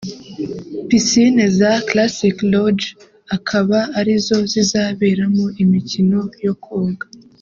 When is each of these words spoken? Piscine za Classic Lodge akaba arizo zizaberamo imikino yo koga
Piscine 0.87 1.43
za 1.59 1.71
Classic 1.87 2.37
Lodge 2.51 2.87
akaba 3.35 3.77
arizo 3.99 4.37
zizaberamo 4.51 5.45
imikino 5.63 6.19
yo 6.45 6.53
koga 6.63 7.05